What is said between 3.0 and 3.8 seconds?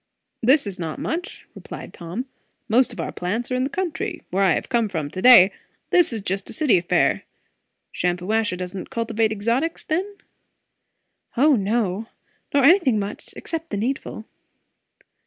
plants are in the